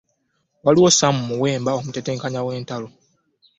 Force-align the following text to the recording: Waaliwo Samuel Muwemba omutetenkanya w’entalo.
Waaliwo 0.63 0.89
Samuel 0.99 1.25
Muwemba 1.27 1.71
omutetenkanya 1.79 2.39
w’entalo. 2.45 2.87